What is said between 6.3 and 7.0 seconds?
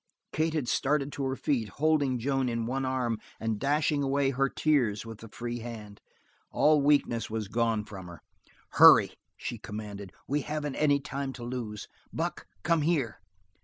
All